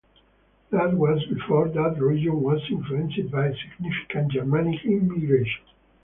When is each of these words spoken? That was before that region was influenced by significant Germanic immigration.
That 0.71 0.95
was 0.97 1.23
before 1.27 1.67
that 1.67 2.01
region 2.01 2.41
was 2.41 2.59
influenced 2.71 3.29
by 3.29 3.51
significant 3.53 4.31
Germanic 4.31 4.83
immigration. 4.83 5.61